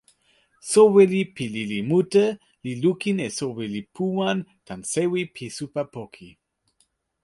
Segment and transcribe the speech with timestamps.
[0.71, 2.25] soweli pi lili mute
[2.63, 6.29] li lukin e soweli Puwan tan sewi pi supa poki.